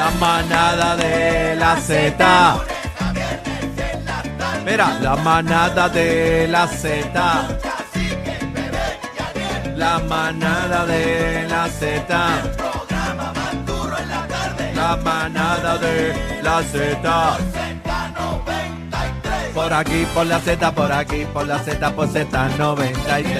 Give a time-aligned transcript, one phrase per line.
[0.00, 2.64] La manada de la Z.
[4.64, 7.12] Mira, la manada de la Z.
[9.76, 12.18] La manada de la Z.
[14.74, 17.38] La manada de la Z.
[19.52, 23.36] Por aquí, por la Z, por aquí, por la Z, por Z93.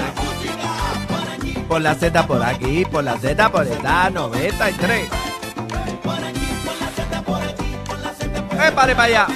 [1.66, 5.19] Por la Z, por aquí, por la Z, por Z93.
[8.62, 9.26] ¡Eh, pare para allá!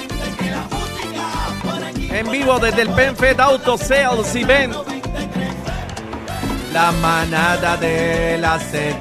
[2.11, 4.75] En vivo desde el PenFed Auto Sales Event.
[6.71, 8.97] La manada de la Z.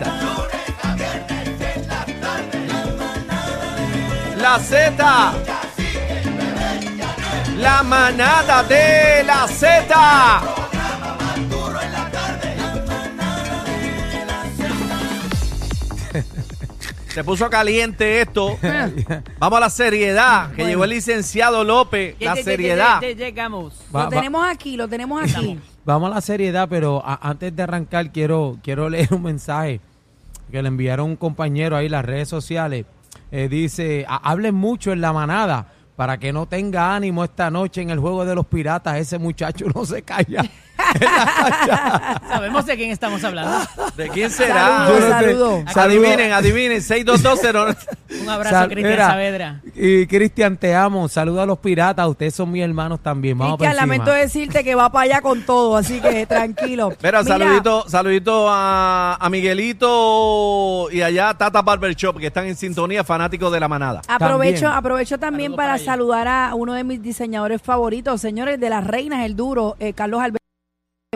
[4.38, 5.32] La Z.
[7.58, 10.63] La manada de la Z.
[17.14, 18.58] Se puso caliente esto.
[19.38, 22.16] Vamos a la seriedad, que llegó el licenciado López.
[22.20, 23.00] La seriedad.
[23.00, 23.74] Llegamos.
[23.94, 25.58] Va- Lo va- tenemos aquí, lo tenemos aquí.
[25.84, 29.80] Vamos a la seriedad, pero a- antes de arrancar quiero, quiero leer un mensaje
[30.50, 32.84] que le enviaron un compañero ahí en las redes sociales.
[33.30, 37.80] Eh, dice, "Ha- hablen mucho en la manada para que no tenga ánimo esta noche
[37.82, 38.96] en el juego de los piratas.
[38.98, 40.42] Ese muchacho no se calla.
[42.28, 43.58] Sabemos de quién estamos hablando.
[43.97, 44.86] ¿De quién será?
[44.86, 45.08] Saludos.
[45.08, 45.77] Saludos.
[45.77, 46.83] Adivinen, adivinen.
[46.83, 47.77] 62209.
[48.22, 49.61] Un abrazo, Sal- Cristian mira, Saavedra.
[49.75, 51.08] Y Cristian, te amo.
[51.08, 52.06] Saluda a los piratas.
[52.08, 53.36] Ustedes son mis hermanos también.
[53.39, 56.90] Vamos Cristian, lamento decirte que va para allá con todo, así que tranquilo.
[57.02, 62.57] Mira, Mira, saludito, saludito a, a Miguelito y allá Tata Barber Shop, que están en
[62.57, 64.02] sintonía, fanáticos de la manada.
[64.08, 64.79] Aprovecho, También.
[64.79, 69.24] aprovecho también Saludos para saludar a uno de mis diseñadores favoritos, señores de las reinas,
[69.24, 70.43] el duro, eh, Carlos Alberto.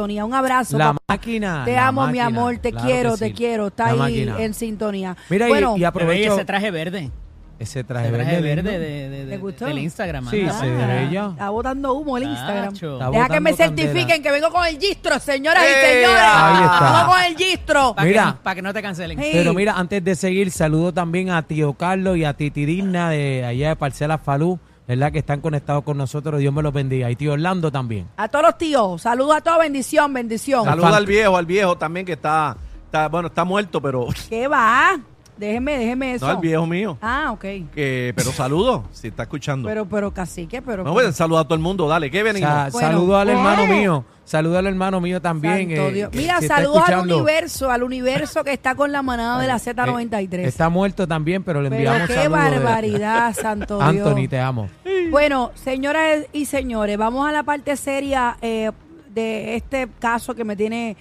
[0.03, 0.79] Un abrazo.
[0.79, 1.01] La papá.
[1.09, 1.63] máquina.
[1.65, 3.67] Te la amo, mi amor, te Claro quiero, te quiero.
[3.69, 4.37] Está La ahí máquina.
[4.45, 5.17] en sintonía.
[5.29, 7.11] Mira, y- bueno, y, y aprovecho ese traje verde.
[7.59, 9.65] ese traje, verde, verde de, de- de- ¿Te gustó?
[9.67, 10.31] del Instagram.
[10.31, 11.31] Sí, ve ella.
[11.33, 12.73] está botando humo el Instagram.
[12.75, 14.23] Está Deja que me certifiquen candela.
[14.23, 16.21] que vengo con el gistro, señoras y señores.
[16.23, 16.93] Ahí está.
[17.01, 17.95] Vengo con el gistro.
[17.97, 18.23] Para Mira.
[18.23, 19.19] que, no- pa' que no te cancelen.
[19.21, 19.31] Sí.
[19.33, 23.45] Pero mira, antes de seguir, saludo también a Tío Carlos y a Titi Digna de
[23.45, 25.13] allá de Parcela Falú, ¿verdad?
[25.13, 26.41] Que están conectados con nosotros.
[26.41, 27.11] Dios me los bendiga.
[27.11, 28.09] Y tío Orlando también.
[28.17, 30.65] A todos los tíos, saludos a todos, bendición, bendición.
[30.65, 32.57] Saluda al viejo, al viejo también que está,
[32.87, 34.99] está, bueno, está muerto, pero ¿Qué va?
[35.39, 36.27] Déjeme, déjeme eso.
[36.27, 36.99] no al viejo mío.
[37.01, 37.41] Ah, ok.
[37.75, 39.69] Que, pero saludo, si está escuchando.
[39.69, 40.83] Pero, pero cacique, pero.
[40.85, 42.51] no pueden saludar a todo el mundo, dale, ¿qué venimos?
[42.51, 42.89] Sa- Bueno.
[42.89, 43.69] saludo al hermano ¡Eh!
[43.69, 44.05] mío.
[44.25, 45.69] Saludo al hermano mío también.
[45.69, 46.11] Santo eh, Dios.
[46.11, 50.35] que- Mira, saludos al universo, al universo que está con la manada de la Z93.
[50.41, 53.89] Eh, Está muerto también, pero le pero enviamos qué saludos de- barbaridad, santo Dios.
[53.89, 54.69] Anthony, te amo.
[55.11, 58.71] Bueno, señoras y señores, vamos a la parte seria eh,
[59.15, 60.97] de este caso que me tiene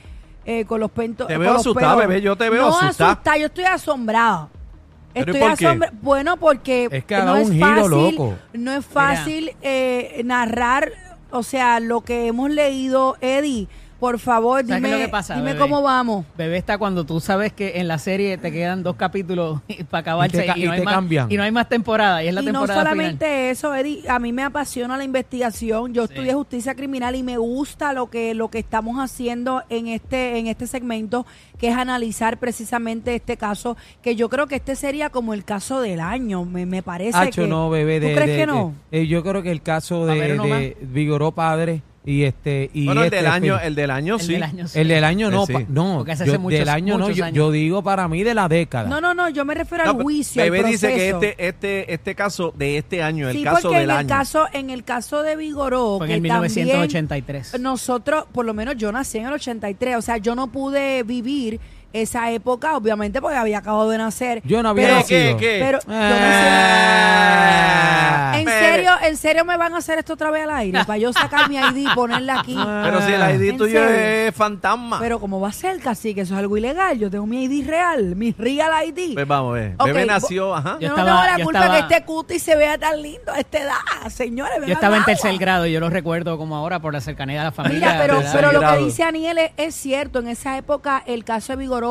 [0.47, 1.27] eh, con los pentos.
[1.27, 3.11] Te veo asustada, bebé, yo te veo no asustada.
[3.11, 4.47] asustada, yo estoy asombrada.
[5.13, 5.67] ¿Pero y Estoy por qué?
[5.67, 5.93] asombrada.
[6.01, 8.35] Bueno, porque Es que ha no dado es un giro fácil, loco.
[8.53, 10.91] no es fácil eh, narrar,
[11.31, 13.67] o sea, lo que hemos leído, Eddie.
[13.99, 15.59] Por favor, ¿Sabes qué dime, lo que pasa, dime bebé?
[15.59, 16.25] cómo vamos.
[16.37, 19.59] Bebé está cuando tú sabes que en la serie te quedan dos capítulos
[19.89, 21.31] para acabarse Y te no hay te más, cambian.
[21.31, 23.51] y no hay más temporada y es la y no solamente final.
[23.51, 25.93] eso, Eddie, a mí me apasiona la investigación.
[25.93, 30.37] Yo estudié justicia criminal y me gusta lo que lo que estamos haciendo en este
[30.37, 31.25] en este segmento,
[31.57, 35.81] que es analizar precisamente este caso, que yo creo que este sería como el caso
[35.81, 37.99] del año, me, me parece Hacho, que no, bebé.
[37.99, 38.73] ¿Tú De, crees de- que no?
[38.91, 42.69] de- eh, yo creo que el caso de, ver, de Vigoró Padre y este.
[42.73, 44.33] Y bueno, el este del año, el del año El sí.
[44.33, 44.79] del año, sí.
[44.79, 45.53] El del año no, Eh, sí.
[45.53, 48.47] pa- no, Porque hace yo- muchos- del año no, yo, digo para mí de la
[48.47, 48.87] década.
[48.87, 51.93] No, no, no, yo me refiero No, al juicio, Bebé al dice que este, este,
[51.93, 54.07] este caso de este año, el sí, caso porque del en el año.
[54.07, 57.59] caso en el caso de Vigoró, Fue en el también 1983.
[57.59, 61.59] nosotros, por lo menos yo nací en el 83, o sea, yo no pude vivir
[62.01, 64.41] esa época, obviamente, porque había acabado de nacer.
[64.45, 65.37] Yo no había Pero- nacido.
[65.37, 65.59] ¿Qué, qué?
[65.63, 66.09] Pero yo Ah.
[68.33, 70.83] nací- ¿En serio, ¿En serio me van a hacer esto otra vez al aire?
[70.85, 72.55] Para yo sacar mi ID y ponerla aquí.
[72.83, 73.95] Pero si el ID ¿En tuyo serio?
[74.27, 74.99] es fantasma.
[74.99, 76.97] Pero como va a ser casi que eso es algo ilegal.
[76.99, 79.13] Yo tengo mi ID real, mi real ID.
[79.15, 79.75] Pues vamos a ver.
[79.79, 80.77] Ok, Bebé nació, ajá.
[80.79, 83.31] Yo, Yo no estaba- tengo la culpa estaba- que este cuti se vea tan lindo
[83.31, 83.73] a esta edad,
[84.09, 84.57] señores.
[84.65, 85.13] Yo estaba en agua.
[85.13, 87.79] tercer grado y yo lo recuerdo como ahora por la cercanía de la familia.
[87.79, 87.97] Mira,
[88.33, 90.19] pero, lo que dice Aniel es, es cierto.
[90.19, 91.86] En esa época el caso de Vigoró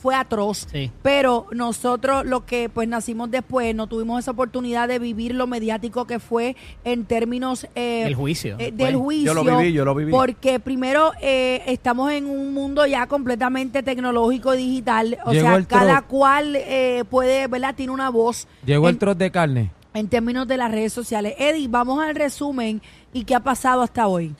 [0.00, 0.68] fue atroz.
[0.70, 0.92] Sí.
[1.02, 6.06] Pero nosotros, lo que pues nacimos después, no tuvimos esa oportunidad de vivir lo mediático
[6.06, 6.54] que fue
[6.84, 8.54] en términos eh, Del juicio.
[8.60, 9.34] eh, del juicio.
[9.34, 10.12] Yo lo viví, yo lo viví.
[10.12, 15.18] Porque primero eh, estamos en un mundo ya completamente tecnológico y digital.
[15.24, 17.74] O Llegó sea, el cada cual eh, puede, ¿verdad?
[17.74, 18.46] Tiene una voz.
[18.64, 19.72] Llegó el troz de carne.
[19.94, 21.34] en términos de las redes sociales.
[21.38, 22.80] Eddie, vamos al resumen
[23.12, 24.32] y qué ha pasado hasta hoy.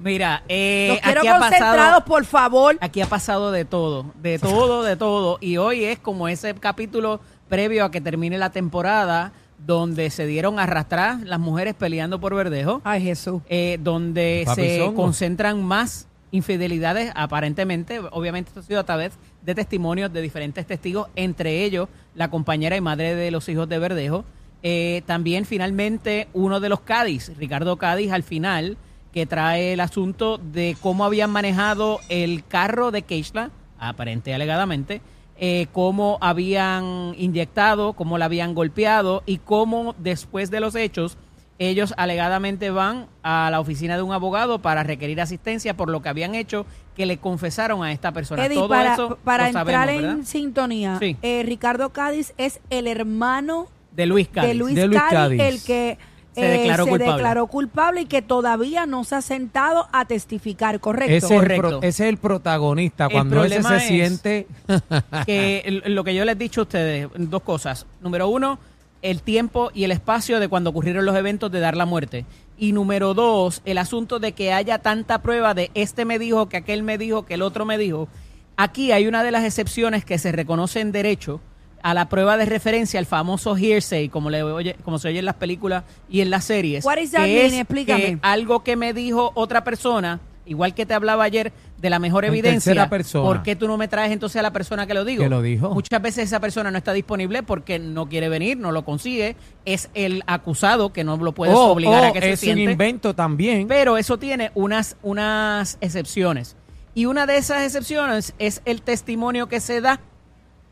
[0.00, 2.78] Mira, eh, Los quiero aquí ha concentrados, pasado, por favor.
[2.80, 5.38] aquí ha pasado de todo, de todo, de todo.
[5.40, 10.58] Y hoy es como ese capítulo previo a que termine la temporada donde se dieron
[10.58, 12.80] a arrastrar las mujeres peleando por Verdejo.
[12.84, 13.42] Ay, Jesús.
[13.48, 19.54] eh, donde Papi se concentran más infidelidades, aparentemente, obviamente esto ha sido a través de
[19.54, 24.24] testimonios de diferentes testigos, entre ellos la compañera y madre de los hijos de Verdejo.
[24.62, 28.76] Eh, también finalmente uno de los Cádiz, Ricardo Cádiz, al final,
[29.12, 35.00] que trae el asunto de cómo habían manejado el carro de Keishla, aparente y alegadamente,
[35.36, 41.16] eh, cómo habían inyectado, cómo la habían golpeado y cómo después de los hechos
[41.58, 46.08] ellos alegadamente van a la oficina de un abogado para requerir asistencia por lo que
[46.08, 46.64] habían hecho
[46.96, 48.46] que le confesaron a esta persona.
[48.46, 50.24] Eddie, Todo para, eso para lo entrar sabemos, en ¿verdad?
[50.26, 51.16] sintonía, Sí.
[51.20, 54.48] eh, Ricardo Cádiz es el hermano de Luis Cádiz.
[54.48, 55.40] de Luis, De Luis Cádiz, Cádiz.
[55.42, 55.98] el que
[56.40, 57.12] Se declaró culpable.
[57.14, 61.14] declaró culpable y que todavía no se ha sentado a testificar, ¿correcto?
[61.14, 61.68] Ese es, el Correcto.
[61.68, 63.06] pro- ese es el protagonista.
[63.06, 64.46] El Cuando ese se es- siente.
[65.26, 67.86] que lo que yo les he dicho a ustedes, dos cosas.
[68.00, 68.58] Número uno,
[69.02, 72.26] el tiempo y el espacio de cuando ocurrieron los eventos de dar la muerte.
[72.58, 76.58] Y número dos, el asunto de que haya tanta prueba de este me dijo, que
[76.58, 78.08] aquel me dijo, que el otro me dijo.
[78.56, 81.40] Aquí hay una de las excepciones que se reconoce en derecho
[81.82, 85.24] a la prueba de referencia, el famoso hearsay, como, le oye, como se oye en
[85.24, 86.84] las películas y en las series.
[86.84, 87.46] What is that que mean?
[87.46, 88.02] es Explícame.
[88.02, 92.24] que algo que me dijo otra persona, igual que te hablaba ayer de la mejor
[92.26, 93.24] En evidencia, persona.
[93.24, 95.22] ¿por qué tú no me traes entonces a la persona que lo digo?
[95.22, 95.70] Que lo dijo.
[95.72, 99.36] Muchas veces esa persona no está disponible porque no quiere venir, no lo consigue.
[99.64, 102.44] Es el acusado que no lo puedes Oh, obligar a oh, que se es un
[102.44, 102.72] siente.
[102.72, 103.66] invento también.
[103.68, 106.56] Pero eso tiene unas, unas excepciones.
[106.94, 110.00] Y una de esas excepciones es el testimonio que se da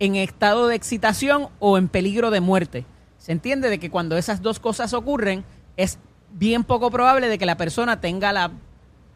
[0.00, 2.84] en estado de excitación o en peligro de muerte.
[3.18, 5.44] Se entiende de que cuando esas dos cosas ocurren,
[5.76, 5.98] es
[6.32, 8.50] bien poco probable de que la persona tenga la-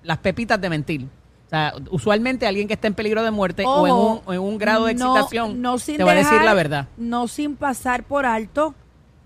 [0.02, 1.06] las pepitas de mentir.
[1.46, 4.58] O sea, usualmente alguien que está en peligro de muerte o, en un, en un
[4.58, 6.88] grado de no- excitación no sin te va a decir la verdad.
[6.96, 8.74] No sin pasar por alto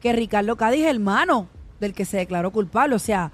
[0.00, 1.46] que Ricardo Cádiz es hermano
[1.80, 2.94] del que se declaró culpable.
[2.96, 3.30] O sea,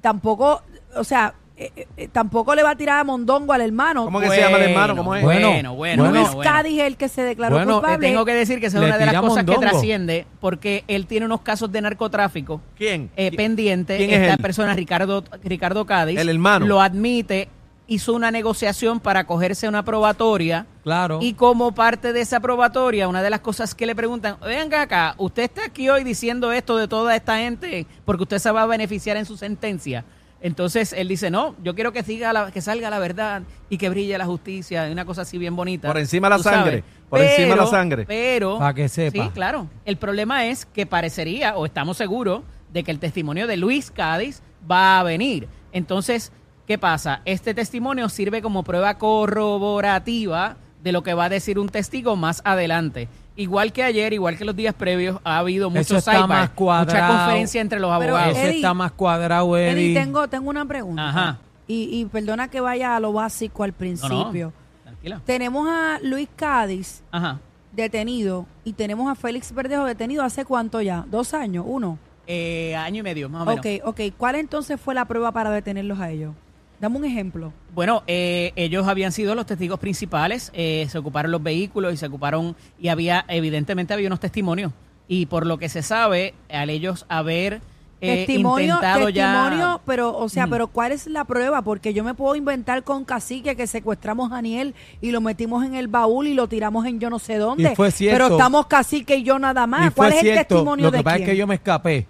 [0.00, 0.62] tampoco,
[0.96, 1.34] o sea,
[1.76, 4.04] eh, eh, tampoco le va a tirar a Mondongo al hermano.
[4.04, 4.96] ¿Cómo que se llama el hermano?
[4.96, 5.22] ¿Cómo es?
[5.22, 6.50] Bueno, Bueno, bueno, Luis bueno, bueno.
[6.52, 8.08] Cádiz es el que se declaró Bueno, Te culpable.
[8.08, 9.60] tengo que decir que esa es Le una de las tira cosas que mondongo.
[9.70, 13.10] trasciende porque él tiene unos casos de narcotráfico ¿Quién?
[13.16, 13.96] eh, ¿Qui- pendiente.
[13.96, 14.38] ¿Quién es Esta él?
[14.42, 16.66] persona, Ricardo, Ricardo Cádiz, El hermano.
[16.66, 17.48] lo admite,
[17.88, 20.66] hizo una negociación para cogerse una probatoria.
[20.82, 21.18] Claro.
[21.20, 25.14] Y como parte de esa probatoria, una de las cosas que le preguntan, venga acá,
[25.18, 28.66] usted está aquí hoy diciendo esto de toda esta gente porque usted se va a
[28.66, 30.04] beneficiar en su sentencia.
[30.42, 33.88] Entonces él dice, no, yo quiero que, siga la- que salga la verdad y que
[33.88, 35.88] brille la justicia, una cosa así bien bonita.
[35.88, 36.84] Por encima la sangre, sabes.
[37.08, 38.04] por encima la sangre.
[38.06, 39.24] Pero, Pa' que sepa.
[39.24, 39.68] Sí, claro.
[39.84, 42.42] El problema es que parecería, o estamos seguros,
[42.72, 45.46] de que el testimonio de Luis Cádiz va a venir.
[45.72, 46.32] Entonces,
[46.66, 47.20] ¿qué pasa?
[47.24, 52.42] Este testimonio sirve como prueba corroborativa de lo que va a decir un testigo más
[52.44, 53.08] adelante.
[53.34, 56.50] Igual que ayer, igual que los días previos, ha habido Eso mucho está sidebar, más
[56.54, 58.36] mucha conferencia entre los Pero, abogados.
[58.36, 59.70] Eso Eddie, está más cuadrado, Eddie.
[59.92, 61.08] Eddie, tengo, tengo una pregunta.
[61.08, 61.38] Ajá.
[61.66, 64.52] Y, y perdona que vaya a lo básico al No, no, principio.
[64.82, 65.22] tranquila.
[65.24, 67.38] Tenemos a Luis Cádiz Ajá.
[67.72, 71.04] detenido y tenemos a Félix Verdejo detenido hace cuánto ya?
[71.10, 71.64] ¿Dos años?
[71.66, 71.98] ¿Uno?
[72.26, 73.64] Eh, año y medio, más o menos.
[73.64, 74.00] Ok, ok.
[74.18, 76.34] ¿Cuál entonces fue la prueba para detenerlos a ellos?
[76.82, 77.52] Dame un ejemplo.
[77.76, 82.06] Bueno, eh, ellos habían sido los testigos principales, eh, se ocuparon los vehículos y se
[82.06, 84.72] ocuparon, y había, evidentemente había unos testimonios.
[85.06, 87.60] Y por lo que se sabe, al ellos haber
[88.00, 89.80] eh, testimonio, intentado testimonio, ya...
[89.86, 90.50] pero, o sea, Mm.
[90.50, 91.62] pero ¿cuál es la prueba?
[91.62, 95.76] Porque yo me puedo inventar con cacique que secuestramos a Daniel y lo metimos en
[95.76, 97.70] el baúl y lo tiramos en yo no sé dónde.
[97.70, 98.24] Y fue cierto.
[98.24, 99.86] Pero estamos cacique y yo nada más.
[99.86, 100.54] Y ¿Cuál es el cierto.
[100.56, 101.28] testimonio Lo de que pasa quién?
[101.28, 102.08] es que yo me escapé.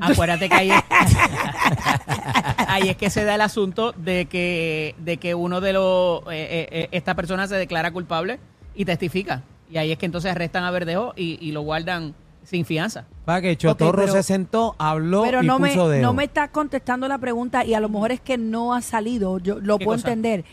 [0.00, 0.82] Acuérdate que ahí es,
[2.68, 6.20] ahí es que se da el asunto de que, de que uno de los...
[6.22, 8.38] eh, eh, eh, esta persona se declara culpable
[8.74, 9.42] y testifica.
[9.70, 12.14] Y ahí es que entonces arrestan a Verdejo y, y lo guardan
[12.44, 13.04] sin fianza.
[13.24, 15.98] Para que Chotorro pero- se sentó, habló Pero y no me, dedo.
[16.00, 19.38] no me estás contestando la pregunta y a lo mejor es que no ha salido,
[19.38, 20.08] yo lo ¿Qué puedo cosa?
[20.12, 20.44] entender.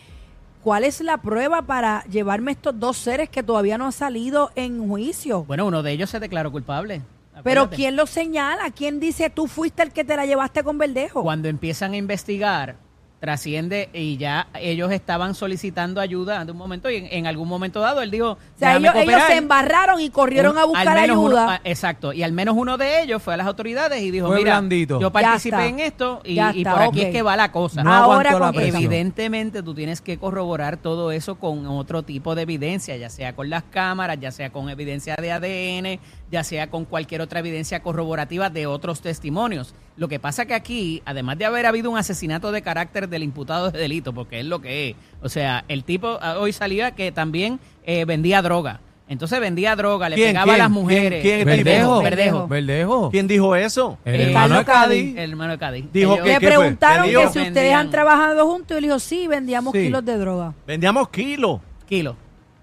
[0.61, 4.87] ¿Cuál es la prueba para llevarme estos dos seres que todavía no han salido en
[4.89, 5.43] juicio?
[5.43, 7.01] Bueno, uno de ellos se declaró culpable.
[7.43, 7.69] Pero.
[7.69, 8.69] ¿quién lo señala?
[8.71, 11.23] ¿Quién dice tú fuiste el que te la llevaste con Verdejo?
[11.23, 12.84] Cuando empiezan a investigar
[13.25, 17.79] trasciende y ya ellos estaban solicitando ayuda de un momento y en, en algún momento
[17.79, 19.31] dado él dijo, O sea, "Déjame ellos, ellos cooperar".
[19.31, 21.53] se embarraron y corrieron Un- a buscar menos uno- ayuda.
[21.55, 22.13] ah, exacto.
[22.13, 24.99] Y al menos uno de ellos fue a las autoridades y dijo, Fue mira, blandito.
[24.99, 27.83] yo participé en esto y, por aquí es que va la cosa.
[27.83, 28.51] No Ahora la.
[28.55, 33.49] Evidentemente tú tienes que corroborar todo eso con otro tipo de evidencia, ya sea con
[33.49, 35.99] las cámaras, ya sea con evidencia de ADN,
[36.31, 39.73] ya sea con cualquier otra evidencia corroborativa de otros testimonios.
[39.97, 43.71] Lo que pasa que aquí, además de haber habido un asesinato de carácter del imputado
[43.71, 47.11] de delito, porque es lo que es, o sea, el tipo ah, hoy salía que
[47.13, 48.81] también eh, vendía droga.
[49.07, 50.29] Entonces vendía droga, le ¿Quién?
[50.29, 50.55] pegaba ¿Quién?
[50.55, 51.21] a las mujeres.
[51.21, 51.43] ¿Quién?
[51.43, 51.63] ¿Quién?
[51.63, 52.01] Verdejo.
[52.01, 52.47] Verdejo.
[52.47, 53.09] Verdejo.
[53.11, 53.97] ¿Quién dijo eso?
[54.03, 55.15] El Eh, hermano de Cádiz.
[55.17, 55.85] El hermano de Cádiz.
[55.93, 58.97] Dijo que- Le preguntaron ¿Le que si ustedes Vendían- han trabajado juntos y él dijo,
[58.99, 59.83] sí, vendíamos Sí.
[59.83, 60.53] kilos de droga.
[60.67, 61.59] Vendíamos kilos.
[61.87, 62.17] kilo.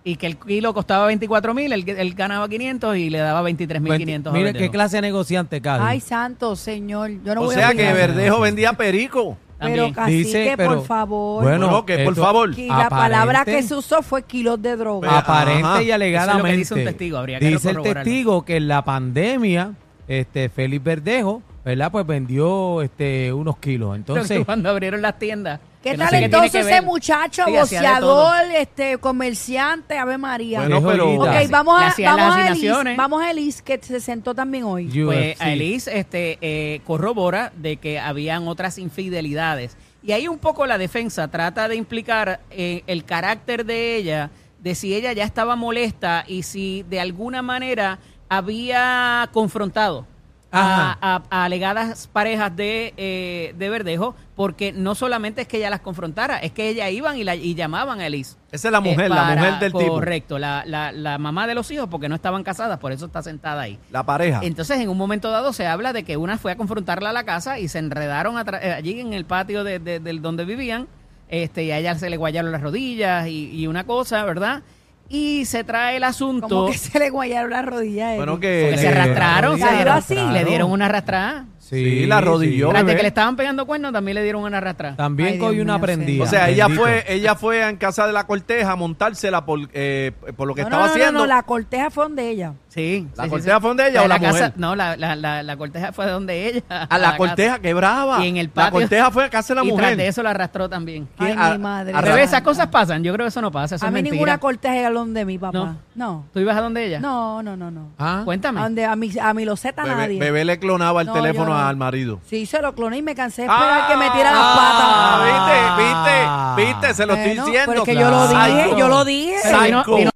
[0.04, 3.80] Y que el kilo costaba 24 mil, él, él ganaba 500 y le daba 23
[3.80, 4.30] mil 500.
[4.32, 4.64] a Mire Verdejo.
[4.64, 5.84] qué clase de negociante, Cádiz.
[5.86, 7.10] Ay, santo, señor.
[7.24, 7.92] Yo no o voy a sea que.
[7.92, 9.36] Verdejo vendía perico.
[9.60, 11.44] Pero Dice, pero- por favor.
[11.44, 12.58] Bueno, Bueno, que por esto- favor.
[12.58, 15.08] Y la palabra que se usó fue kilos de droga.
[15.08, 15.82] Pues, aparente Ajá.
[15.84, 16.32] y alegadamente.
[16.32, 18.82] Eso es lo que dice un testigo, habría que dice el testigo que en la
[18.82, 19.74] pandemia,
[20.08, 21.92] este Félix Verdejo, ¿verdad?
[21.92, 23.96] Pues vendió este unos kilos.
[23.96, 25.60] Entonces, cuando abrieron las tiendas.
[25.82, 26.82] ¿Qué que no tal sé entonces ese ver.
[26.84, 30.60] muchacho, Sí, boceador, este, comerciante, Ave María?
[30.60, 34.62] Bueno, pero- ok, vamos a, vamos a Elis, vamos a Elis, que se sentó también
[34.62, 34.86] hoy.
[35.04, 39.76] Pues a Elise este, eh, corrobora de que habían otras infidelidades.
[40.04, 44.76] Y ahí un poco la defensa trata de implicar eh, el carácter de ella, de
[44.76, 50.06] si ella ya estaba molesta y si de alguna manera había confrontado
[50.52, 55.70] a, a- a alegadas parejas de, eh, de Verdejo, porque no solamente es que ella
[55.70, 58.36] las confrontara, es que ellas iban y, la, y llamaban a Elise.
[58.50, 59.88] Esa es la Eh, mujer, la para- mujer del tipo.
[59.88, 63.22] Correcto, la, la, la mamá de los hijos, porque no estaban casadas, por eso está
[63.22, 63.78] sentada ahí.
[63.90, 64.40] La pareja.
[64.42, 67.24] Entonces, en un momento dado se habla de que una fue a confrontarla a la
[67.24, 70.86] casa y se enredaron eh, allí en el patio de, de- del donde vivían,
[71.28, 74.62] este, y a ella se le guayaron las rodillas y, y una cosa, ¿verdad?
[75.08, 78.12] Y se trae el asunto Como que se le guayaron las rodillas.
[78.12, 80.14] a Bueno, que porque le- se arrastraron, se dieron, así.
[80.14, 81.46] le dieron una arrastrada.
[81.78, 82.68] Sí, la arrodilló.
[82.68, 82.96] Tras de bebé.
[82.98, 84.96] que le estaban pegando cuernos, también le dieron una arrastrada.
[84.96, 86.24] también Ay, Dios cogió una mío, prendida.
[86.24, 86.84] O sea, ella bendito.
[86.86, 90.62] fue, ella fue en casa de la corteja a montársela por, eh, por lo que
[90.62, 91.20] No, estaba no, no, haciendo.
[91.20, 92.52] No, la corteja fue donde ella.
[92.68, 93.06] Sí.
[93.16, 93.60] ¿La sí, sí, corteja sí.
[93.60, 94.52] fue donde ella o la casa- mujer?
[94.56, 96.62] No, la, la, la, la corteja fue donde ella.
[96.68, 97.16] a la casa.
[97.16, 98.24] corteja, que brava.
[98.24, 98.72] Y en el La patio.
[98.80, 99.84] corteja fue a casa de la y mujer.
[99.86, 101.08] tras de eso la arrastró también.
[101.18, 101.24] ¿Qué?
[101.24, 101.92] Ay, A- mi madre.
[101.94, 103.02] a- Bebé, esas cosas pasan.
[103.02, 103.76] Yo creo que eso no pasa.
[103.76, 104.14] Eso a es mí mentira.
[104.14, 105.76] ninguna corteja llegó donde mi papá.
[105.94, 106.26] No.
[106.32, 107.00] ¿Tú ibas a donde ella?
[107.00, 107.90] No, no, no, no.
[107.98, 108.60] Ah, Cuéntame.
[108.60, 110.18] A, donde, a, mi, a mi loseta Bebé, nadie.
[110.20, 111.68] bebé le clonaba el No, teléfono yo no.
[111.68, 112.20] al marido.
[112.28, 114.86] Sí, se lo cloné y me cansé de esperar que me tira las patas.
[114.86, 116.62] Ah, ¿viste?
[116.64, 116.72] ¿Viste?
[116.72, 116.94] ¿Viste?
[116.94, 117.72] Se lo Bueno, estoy diciendo.
[117.72, 118.78] pero es que yo lo dije, Psycho.
[118.78, 119.34] yo lo dije.
[119.42, 119.96] Pero vino- Psycho.
[119.96, 120.10] vino-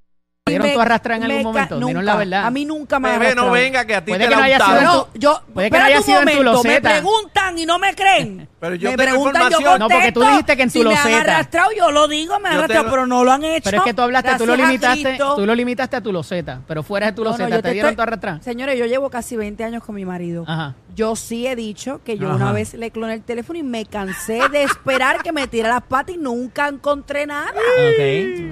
[0.48, 1.74] ¿Dieron Me- tu arrastra en algún ca- momento?
[1.74, 2.02] Dinos Nunca.
[2.04, 2.44] la verdad.
[2.46, 3.52] A mí nunca me Bebé, no arrastraron.
[3.52, 4.94] venga, que a ti Puede te que no la haya sido untaron.
[4.94, 6.88] No, yo, Puede que no espérate haya un sido en tu momento, me loseta.
[6.90, 8.48] preguntan y no me creen.
[8.60, 9.78] Pero yo me tengo preguntan, yo información.
[9.80, 10.30] No, porque tú contesto.
[10.30, 11.20] dijiste que en tu si me han loseta.
[11.34, 13.64] arrastrado, yo lo digo, me han Yo arrastrado, tengo- pero no lo han hecho.
[13.64, 15.34] Pero es que tú hablaste, tú lo Gracias a limitaste, Cristo.
[15.34, 17.62] tú lo limitaste a tu loseta, pero fuera de tu No, no, loseta, yo ¿te
[17.62, 18.40] te dieron estoy- tu arrastra?
[18.40, 20.44] Señores, yo llevo casi 20 años con mi marido.
[20.46, 20.74] Ajá.
[20.96, 22.36] Yo sí he dicho que yo Ajá.
[22.36, 25.82] una vez le cloné el teléfono y me cansé de esperar que me tira las
[25.82, 27.52] patas y nunca encontré nada.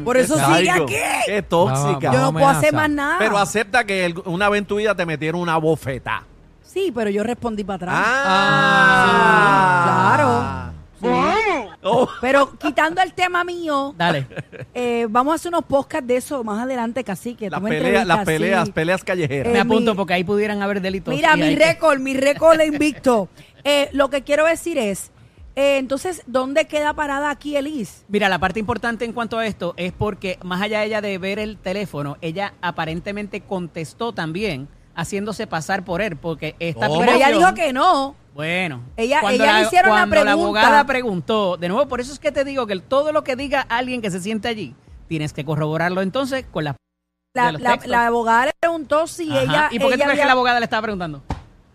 [0.05, 0.95] Por eso sigue aquí.
[1.25, 2.13] Qué tóxica.
[2.13, 3.17] Yo no puedo hacer más nada.
[3.19, 6.25] Pero acepta que el- una vez en tu vida te metieron una bofeta.
[6.63, 8.05] Sí, pero yo respondí para atrás.
[8.07, 9.31] Ah.
[11.85, 12.09] Oh.
[12.21, 14.27] Pero quitando el tema mío, Dale.
[14.75, 17.51] eh, vamos a hacer unos podcasts de eso más adelante, cacique.
[17.51, 18.73] Las me peleas, las peleas, sí.
[18.73, 19.53] peleas callejeras.
[19.53, 21.15] Me Eh, apunto mi- porque ahí pudieran haber delitos.
[21.15, 23.29] Mira, mi que- récord, mi récord le invicto.
[23.65, 25.11] Eh, lo que quiero decir es,
[25.57, 28.05] eh, entonces, ¿dónde queda parada aquí Elis?
[28.09, 31.17] Mira, la parte importante en cuanto a esto es porque más allá de ella de
[31.19, 36.89] ver el teléfono, ella aparentemente contestó también haciéndose pasar por él, porque esta.
[36.89, 38.17] Pero ella dijo que no.
[38.35, 40.43] Bueno, Ella- cuando ella le hicieron la cuando la pregunta.
[40.43, 43.61] abogada preguntó, de nuevo, por eso es que te digo que todo lo que diga
[43.63, 44.75] alguien que se siente allí,
[45.07, 46.77] tienes que corroborarlo entonces con la...
[47.37, 49.43] La, la- la abogada le preguntó si Ajá.
[49.43, 49.69] ella...
[49.71, 51.23] ¿Y por qué tú ella crees que la abogada le estaba preguntando?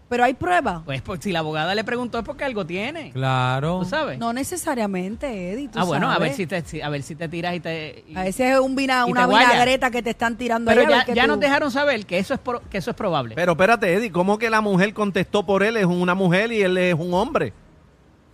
[0.10, 0.82] Pero hay pruebas.
[0.86, 3.12] Pues, pues si la abogada le preguntó es porque algo tiene.
[3.12, 3.80] Claro.
[3.84, 4.18] ¿Tú sabes?
[4.18, 7.30] No necesariamente, Eddie, tú ah, bueno, a ver si te, si- a ver si te
[7.30, 8.04] tiras y te...
[8.08, 10.88] y- A veces es un vina, y una vinagreta que te están tirando pero ahí,
[10.88, 12.98] a ya, ver ya tú- nos dejaron saber que eso es pro- que eso es
[12.98, 13.36] probable.
[13.36, 15.78] Pero espérate, Eddie, ¿cómo que la mujer contestó por él?
[15.78, 17.54] Es una mujer y él es un hombre.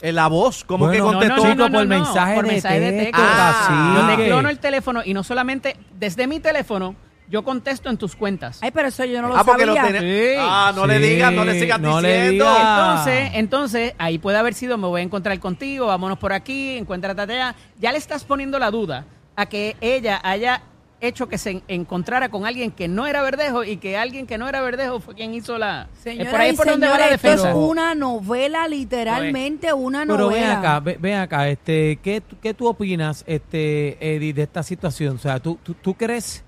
[0.02, 1.52] En la voz, ¿cómo que Bueno, contestó?
[1.52, 4.28] chico, por mensaje de texto, Ah, Yo te cacique.
[4.28, 6.96] clono el teléfono y no solamente desde mi teléfono,
[7.30, 8.60] yo contesto en tus cuentas.
[8.62, 10.00] Ay, pero eso yo no lo ah, porque lo sabía.
[10.00, 10.34] tenés.
[10.36, 10.36] Sí.
[10.40, 12.46] Ah, no le digas, no le sigas no le diciendo.
[12.56, 17.22] Entonces, entonces, ahí puede haber sido, me voy a encontrar contigo, vámonos por aquí, encuéntrate
[17.22, 17.56] allá.
[17.80, 19.06] Ya le estás poniendo la duda
[19.36, 20.62] a que ella haya
[21.02, 24.48] hecho que se encontrara con alguien que no era Verdejo y que alguien que no
[24.48, 25.84] era Verdejo fue quien hizo la...
[25.94, 27.56] eh, Señoras por ahí por donde va la señores, esto es defensa.
[27.58, 30.60] una novela, literalmente una Pero ven novela.
[30.60, 35.18] acá, ve- ven acá, este, ¿qué, tú- ¿qué tú opinas, este, Eddie, de esta situación?
[35.18, 36.45] O sea, ¿tú, tú, tú crees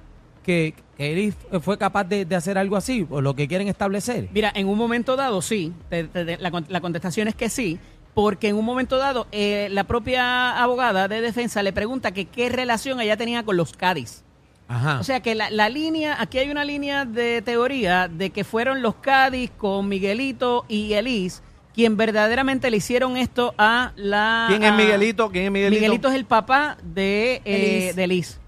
[0.48, 4.30] que Eddie fue capaz de, de hacer algo así, o lo que quieren establecer?
[4.34, 7.77] Mira, en un momento dado sí, Te- te- la, con- la contestación es que sí,
[8.16, 12.50] porque en un momento dado eh, la propia abogada de defensa le pregunta que qué
[12.50, 14.24] relación ella tenía con los Cádiz.
[14.70, 15.00] Ajá.
[15.00, 18.82] O sea que la, la línea, aquí hay una línea de teoría de que fueron
[18.82, 21.44] los Cádiz con Miguelito y Elis
[21.75, 24.46] quien verdaderamente le hicieron esto a la...
[24.50, 25.30] ¿Quién es Miguelito?
[25.30, 25.80] ¿Quién es Miguelito?
[25.80, 27.96] Miguelito es el papá de, eh, Elis.
[27.96, 28.39] de Elis.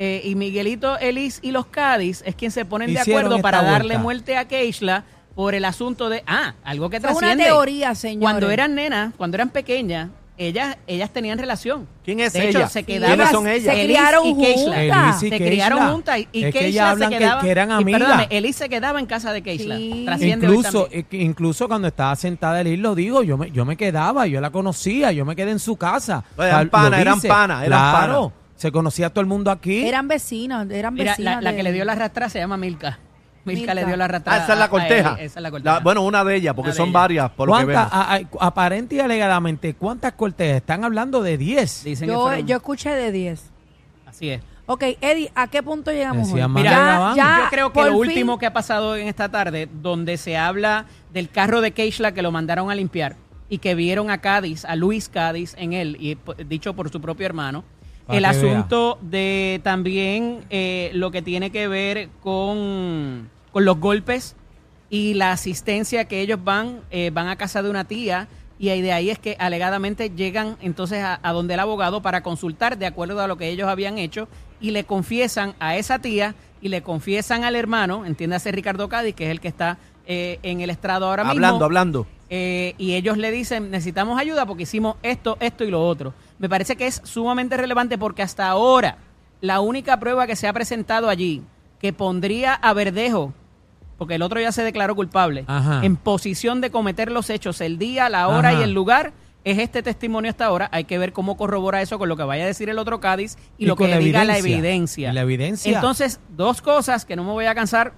[0.00, 3.42] Eh, y Miguelito, Elis y los Cádiz es quien se ponen de Hicieron acuerdo esta
[3.42, 4.02] para darle vuelta.
[4.02, 7.44] muerte a Keishla por el asunto de, ah, algo que Eso es una trasciende.
[7.44, 8.22] teoría, señores.
[8.22, 11.88] Cuando eran nenas, cuando eran pequeñas, ellas, ellas tenían relación.
[12.04, 12.68] ¿Quién es de hecho, ella?
[12.68, 13.74] se Sí, quedaban, ¿Quiénes son ellas?
[13.74, 15.18] Se criaron juntas.
[15.20, 17.70] Se criaron juntas y, y Es que Keishla ellas hablan se que- quedaba, que eran
[17.70, 18.00] y amigas.
[18.00, 19.76] perdóname, Elis se quedaba en casa de Keishla.
[19.78, 20.02] Sí.
[20.06, 24.28] Trasciende Incluso, eh, incluso cuando estaba sentada Elis, lo digo, yo me, yo me quedaba,
[24.28, 26.22] yo la conocía, yo me quedé en su casa.
[26.38, 27.26] Eran panas, eran dice.
[27.28, 28.37] panas, eran claro, panas.
[28.58, 29.86] Se conocía todo el mundo aquí.
[29.86, 31.34] Eran vecinos, eran Mira, vecinos.
[31.36, 32.98] la, la de- que le dio la arrastrada se llama Milka.
[33.44, 33.74] Milka, Milka.
[33.74, 34.40] le dio la arrastrada.
[34.40, 35.12] Ah, esa es la a- corteja.
[35.20, 35.74] Esa es la corteja.
[35.76, 36.92] La- bueno, una de ellas, porque Una de son ellas.
[37.02, 38.06] varias, por lo que ¿Cuántas, vemos.
[38.38, 40.56] a- a- aparente y alegadamente, cuántas cortes?
[40.56, 41.84] Están hablando de 10.
[41.84, 43.50] Dicen que yo, fueron- yo escuché de 10.
[44.06, 44.42] Así es.
[44.66, 46.52] Ok, Eddie, ¿a qué punto llegamos Decía hoy?
[46.52, 50.18] Mira, yo creo que por lo fin- último que ha pasado en esta tarde, donde
[50.18, 53.16] se habla del carro de Keishla que lo mandaron a limpiar
[53.48, 57.24] y que vieron a Cádiz, a Luis Cádiz en él, y dicho por su propio
[57.24, 57.64] hermano.
[58.08, 64.34] El asunto de también eh, lo que tiene que ver con, con los golpes
[64.90, 68.82] y la asistencia que ellos van, eh, van a casa de una tía y ahí
[68.82, 72.86] de ahí es que alegadamente llegan entonces a, a donde el abogado para consultar de
[72.86, 74.28] acuerdo a lo que ellos habían hecho
[74.60, 79.26] y le confiesan a esa tía y le confiesan al hermano, entiéndase Ricardo Cádiz, que
[79.26, 81.36] es el que está eh, en el estrado ahora mismo.
[81.36, 82.06] hablando, hablando.
[82.30, 86.14] Eh, y ellos le dicen, necesitamos ayuda porque hicimos esto, esto y lo otro.
[86.38, 88.98] Me parece que es sumamente relevante porque hasta ahora
[89.40, 91.42] la única prueba que se ha presentado allí
[91.80, 93.32] que pondría a Verdejo,
[93.96, 95.84] porque el otro ya se declaró culpable, Ajá.
[95.84, 98.60] en posición de cometer los hechos, el día, la hora Ajá.
[98.60, 99.12] y el lugar,
[99.44, 100.68] es este testimonio hasta ahora.
[100.72, 103.36] Hay que ver cómo corrobora eso con lo que vaya a decir el otro Cádiz
[103.56, 105.12] y, Y lo que la diga la evidencia.
[105.12, 105.72] la evidencia.
[105.74, 107.94] Entonces, dos cosas que no me voy a cansar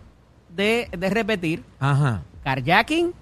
[0.55, 2.23] de, de repetir Ajá.
[2.45, 3.15] carjacking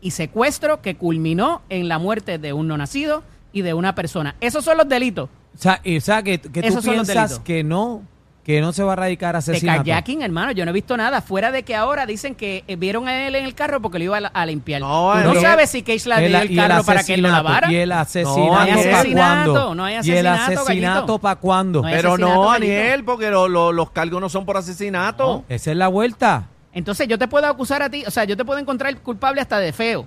[0.00, 4.34] y secuestro que culminó en la muerte de un no nacido y de una persona.
[4.40, 7.28] Esos son los delitos O sea, o sea, que, que tú Esos son los piensas
[7.30, 7.44] delitos.
[7.44, 8.02] que no,
[8.44, 9.84] que no se va a radicar de asesinato.
[9.84, 10.50] carjacking, hermano.
[10.52, 11.20] Yo no he visto nada.
[11.22, 14.04] Fuera de que ahora dicen que eh, vieron a él en el carro porque lo
[14.04, 14.80] iba a, a limpiar.
[14.80, 17.22] No, Tú el- no sabes si le El- dio el y carro para que él
[17.22, 17.72] lo asesinato, lavara.
[17.72, 19.74] Y el asesinato, No hay ¿pa' asesinato, cuándo?
[19.76, 21.18] no hay Y el asesinato, asesinato gallito.
[21.20, 21.82] para cuándo.
[21.82, 22.50] No hay Pero no, gallito.
[22.50, 25.44] Aniel, porque lo- lo- los cargos no son por asesinato.
[25.48, 26.48] Esa es la vuelta.
[26.72, 29.58] Entonces yo te puedo acusar a ti, o sea, yo te puedo encontrar culpable hasta
[29.58, 30.06] de feo.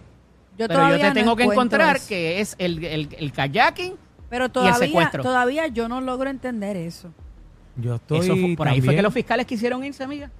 [0.58, 2.08] Yo pero yo te no tengo que encontrar eso.
[2.08, 3.96] que es el, el, el kayaking.
[4.30, 5.22] Pero el todavía, secuestro.
[5.24, 7.12] todavía yo no logro entender eso.
[7.76, 10.32] Yo estoy Eso fue- por ahí fue que los fiscales quisieron irse, amiga.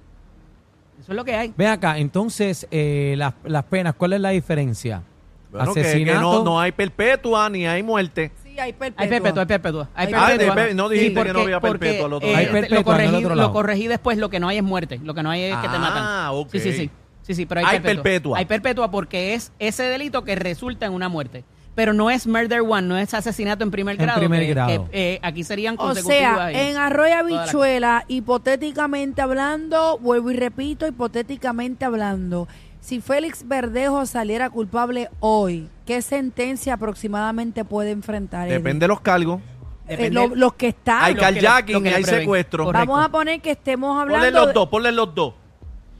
[1.00, 1.52] Eso es lo que hay.
[1.56, 5.02] Ven acá, entonces, eh, las, las penas, ¿cuál es la diferencia?
[5.52, 8.32] Bueno, que, que no, no hay perpetua ni hay muerte.
[8.42, 9.02] Sí, hay perpetua.
[9.04, 9.88] Hay perpetua, hay perpetua.
[9.94, 12.38] Hay de pe- no dijiste que no había perpetua al otro eh, lado.
[12.46, 13.48] Hay perpetua lo, corregí, en el otro lado.
[13.48, 15.00] lo corregí después, lo que no hay es muerte.
[15.04, 16.28] Lo que no hay es que te Ah, matan.
[16.34, 16.48] ok.
[16.52, 16.90] Sí, sí, sí.
[17.26, 18.02] Sí, sí, pero hay, Hay perpetua.
[18.02, 18.38] perpetua.
[18.38, 21.44] Hay perpetua porque es ese delito que resulta en una muerte.
[21.74, 24.18] Pero no es murder one, no es asesinato en primer En grado.
[24.20, 24.88] primer que- grado.
[24.90, 26.18] que, eh, aquí serían O consecutivos.
[26.22, 26.56] sea, ahí.
[26.56, 32.46] en Arroyo Habichuela, hipotéticamente hablando, vuelvo y repito, hipotéticamente hablando,
[32.80, 38.46] si Félix Verdejo saliera culpable hoy, ¿qué sentencia aproximadamente puede enfrentar?
[38.46, 38.58] Eddie?
[38.58, 39.40] Depende de los cargos.
[39.88, 41.02] Eh, lo- los que están.
[41.04, 42.64] Hay carjacking hay secuestro.
[42.64, 42.86] Correcto.
[42.88, 44.38] Vamos a poner que estemos Ponle hablando.
[44.40, 45.34] los de- dos, ponle los dos.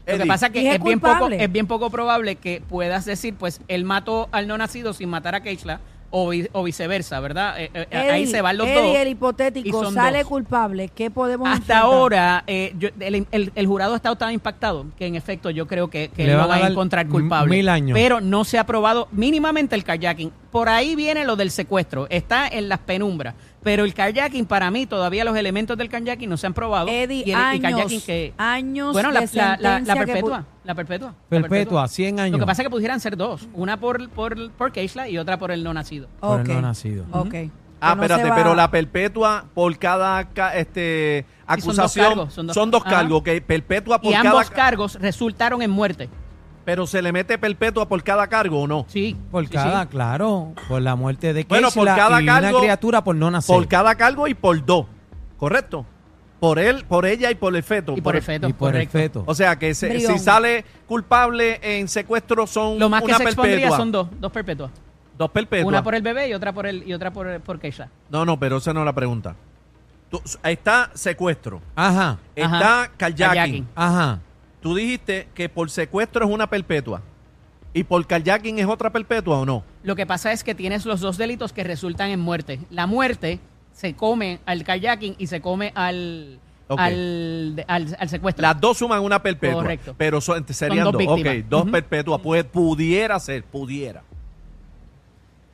[0.06, 3.04] Lo que pasa es que es es bien, poco, es bien poco probable que puedas
[3.04, 7.18] decir, pues, él mató al no nacido sin matar a Keishla o, vi- o viceversa,
[7.18, 7.60] ¿verdad?
[7.60, 8.96] Eh, eh, ahí se van los Eddie, dos.
[8.98, 10.28] el hipotético sale dos.
[10.28, 11.82] culpable, ¿qué podemos Hasta enfrentar?
[11.82, 15.66] ahora, eh, yo- el, el- el jurado ha estado tan impactado que en efecto yo
[15.66, 17.56] creo que, que Le él van lo va a encontrar culpable.
[17.56, 17.98] mil años.
[17.98, 20.30] Pero no se ha probado mínimamente el kayaking.
[20.56, 22.06] Por ahí viene lo del secuestro.
[22.08, 23.34] Está en las penumbras.
[23.62, 26.88] Pero el kayaking, para mí, todavía los elementos del kayaking no se han probado.
[26.88, 28.32] Eddie, y el, y años, kayaking que...
[28.38, 31.14] años Bueno, la, de la- la- la sentencia que perpetua, la perpetua.
[31.28, 32.32] Perpetua, 100 años.
[32.32, 33.48] Lo que pasa es que pudieran ser dos.
[33.52, 36.08] Una por, por, por Keishla y otra por el no nacido.
[36.20, 37.04] Por el Ok, no nacido.
[37.10, 37.34] ok.
[37.78, 42.32] Ah, no espérate, pero la perpetua por cada ca- este Sí, son dos acusación cargos,
[42.32, 46.08] son son dos- cargos, que perpetua por Y cada ambos ca- cargos resultaron en muerte.
[46.66, 48.84] Pero se le mete perpetua por cada cargo o no?
[48.88, 49.16] Sí.
[49.30, 49.88] Por sí, cada, sí.
[49.88, 53.54] claro, por la muerte de Bueno, por cada y cargo- una criatura por no nacer.
[53.56, 54.84] Por cada cargo y por dos,
[55.38, 55.86] ¿correcto?
[56.40, 57.94] Por él, por ella y por el feto.
[57.96, 58.98] Y por el feto, y por correcto.
[58.98, 59.22] el feto.
[59.26, 63.56] O sea que se- si sale culpable en secuestro son Lo más que se expondría
[63.56, 63.76] perpetua.
[63.78, 64.70] son dos, dos perpetuas.
[65.16, 65.66] Dos perpetuas.
[65.68, 67.88] Una por el bebé y otra por el y otra por, por Keisha.
[68.10, 69.34] No, no, pero esa no es la pregunta.
[70.10, 71.62] Tú- está secuestro.
[71.74, 72.90] Ajá, Está.
[72.98, 73.66] Carjacking.
[73.74, 74.18] ajá.
[74.66, 77.00] Tú dijiste que por secuestro es una perpetua.
[77.72, 79.62] ¿Y por carjacking es otra perpetua o no?
[79.84, 82.58] Lo que pasa es que tienes los dos delitos que resultan en muerte.
[82.70, 83.38] La muerte
[83.70, 88.42] se come al kayaking y se come al, al, al, al secuestro.
[88.42, 89.62] Las dos suman una perpetua.
[89.62, 89.94] Correcto.
[89.96, 90.98] Pero son, serían dos dos.
[90.98, 91.36] víctimas.
[91.36, 92.20] Ok, dos perpetuas.
[92.20, 94.02] Pues, pudiera ser, pudiera.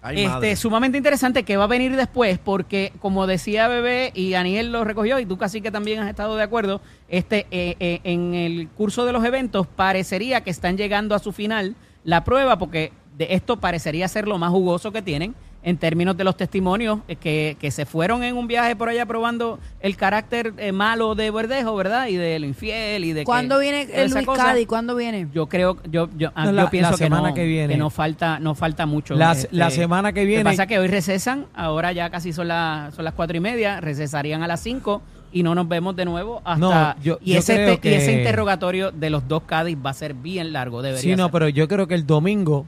[0.05, 0.57] Ay, este, madre.
[0.57, 5.21] sumamente interesante que va a venir después porque como decía Bebé y Aniel lo recogió
[5.21, 9.07] y tú casi que también has estado de acuerdo, este eh, eh, en el curso
[9.07, 13.61] de los eventos parecería que están llegando a su final la prueba porque de esto
[13.61, 17.71] parecería ser lo más jugoso que tienen en términos de los testimonios eh, que, que
[17.71, 22.09] se fueron en un viaje por allá probando el carácter eh, malo de Verdejo, ¿verdad?
[22.09, 24.45] Y de lo infiel y de que- ¿Cuándo viene el Luis cosa.
[24.45, 24.67] Cádiz?
[24.67, 25.29] ¿Cuándo viene?
[25.33, 27.77] Yo creo, yo, yo, ah, No, yo la- pienso la semana que, no, que viene.
[27.77, 29.15] no falta, no falta mucho.
[29.15, 32.11] La- Este, la semana que Lo viene- que pasa es que hoy recesan, ahora ya
[32.11, 35.01] casi son las, son las cuatro y media, recesarían a las cinco
[35.33, 37.95] y no nos vemos de nuevo hasta No, yo- y, yo ese creo te- y
[37.95, 41.25] ese que- interrogatorio de los dos Cádiz va a ser bien largo, debería Sí, no,
[41.27, 41.33] ser.
[41.33, 42.67] pero yo creo que el domingo,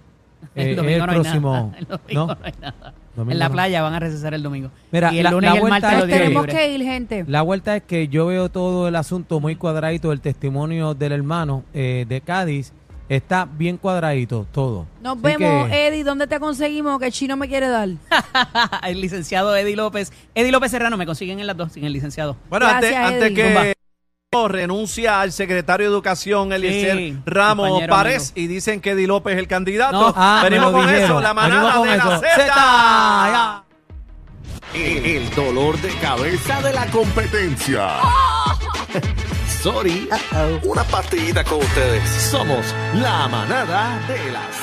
[0.55, 1.53] eh, es el no hay próximo.
[1.53, 1.79] nada.
[1.79, 2.27] El domingo ¿no?
[2.27, 2.95] no hay nada.
[3.17, 3.53] Domingo en la no.
[3.55, 4.71] playa van a recesar el domingo.
[4.91, 6.47] Mira, y el la- lunes la y el vuelta martes es los días que- tenemos
[6.47, 7.25] que ir, gente.
[7.29, 11.63] La vuelta es que yo veo todo el asunto muy cuadradito, el testimonio del hermano
[11.75, 12.73] eh, de Cádiz
[13.09, 14.87] está bien cuadradito, todo.
[15.03, 16.03] Nos Así vemos, que- Eddie.
[16.05, 16.99] ¿Dónde te conseguimos?
[16.99, 17.89] Que Chino me quiere dar.
[18.89, 20.13] el licenciado Eddie López.
[20.35, 22.37] Eddie López Serrano, me consiguen en las dos, sin el licenciado.
[22.51, 23.35] Bueno, antes, Gracias, antes Eddie.
[23.37, 23.75] que
[24.49, 29.39] renuncia al secretario de Educación, Eliezer Sí, Ramos Párez, y dicen que Eddie López es
[29.39, 30.01] el candidato.
[30.09, 30.15] No.
[30.17, 31.05] Ah, Venimos con dijeron.
[31.05, 32.21] eso, la manada de la eso.
[32.21, 33.65] Z.
[34.75, 37.89] El, el dolor de cabeza de la competencia.
[39.63, 40.09] Sorry.
[40.65, 42.07] Una partidita con ustedes.
[42.09, 44.61] Somos la manada de la Z.